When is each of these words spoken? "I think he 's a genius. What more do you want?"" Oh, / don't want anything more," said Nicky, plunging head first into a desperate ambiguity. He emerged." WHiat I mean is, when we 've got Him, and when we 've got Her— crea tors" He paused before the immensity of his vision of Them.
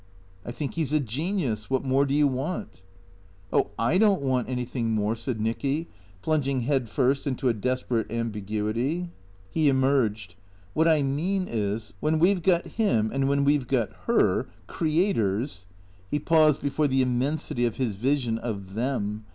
"I 0.47 0.51
think 0.51 0.73
he 0.73 0.83
's 0.83 0.93
a 0.93 0.99
genius. 0.99 1.69
What 1.69 1.83
more 1.83 2.07
do 2.07 2.15
you 2.15 2.27
want?"" 2.27 2.81
Oh, 3.53 3.69
/ 3.75 3.77
don't 3.99 4.23
want 4.23 4.49
anything 4.49 4.89
more," 4.95 5.15
said 5.15 5.39
Nicky, 5.39 5.89
plunging 6.23 6.61
head 6.61 6.89
first 6.89 7.27
into 7.27 7.49
a 7.49 7.53
desperate 7.53 8.11
ambiguity. 8.11 9.11
He 9.51 9.69
emerged." 9.69 10.33
WHiat 10.75 10.87
I 10.87 11.01
mean 11.03 11.47
is, 11.47 11.93
when 11.99 12.17
we 12.17 12.33
've 12.33 12.41
got 12.41 12.65
Him, 12.65 13.11
and 13.13 13.27
when 13.29 13.43
we 13.43 13.55
've 13.59 13.67
got 13.67 13.91
Her— 14.07 14.47
crea 14.65 15.13
tors" 15.13 15.67
He 16.09 16.17
paused 16.17 16.63
before 16.63 16.87
the 16.87 17.03
immensity 17.03 17.67
of 17.67 17.75
his 17.75 17.93
vision 17.93 18.39
of 18.39 18.73
Them. 18.73 19.25